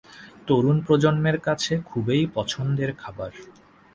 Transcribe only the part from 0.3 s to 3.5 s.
তরুন প্রজন্মের কাছে খুবই পছন্দের খাবার।